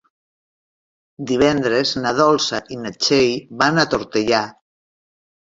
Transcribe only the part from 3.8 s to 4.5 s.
a Tortellà.